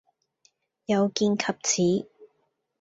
[0.87, 2.09] 有見及此